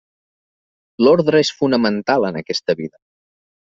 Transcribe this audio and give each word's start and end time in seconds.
L'ordre 1.03 1.43
és 1.47 1.53
fonamental 1.59 2.27
en 2.31 2.41
aquesta 2.41 2.77
vida. 2.81 3.01